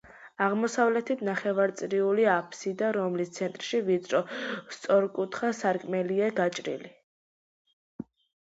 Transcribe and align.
აღმოსავლეთით 0.43 1.19
ნახევარწრიული 1.27 2.25
აფსიდია, 2.35 2.89
რომლის 2.97 3.33
ცენტრში 3.35 3.83
ვიწრო, 3.91 4.23
სწორკუთხა 4.79 5.53
სარკმელია 5.61 6.31
გაჭრილი. 6.41 6.91